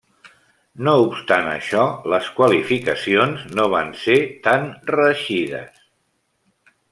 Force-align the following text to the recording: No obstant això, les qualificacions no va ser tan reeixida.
No 0.85 0.93
obstant 1.01 1.49
això, 1.49 1.83
les 2.13 2.29
qualificacions 2.39 3.45
no 3.59 3.67
va 3.75 3.83
ser 4.05 4.17
tan 4.49 4.67
reeixida. 4.95 5.63